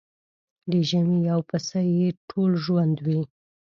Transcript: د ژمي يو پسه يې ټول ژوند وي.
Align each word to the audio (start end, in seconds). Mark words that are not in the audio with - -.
د 0.69 0.71
ژمي 0.89 1.17
يو 1.29 1.39
پسه 1.49 1.79
يې 1.97 2.07
ټول 2.29 2.51
ژوند 2.63 2.95
وي. 3.05 3.21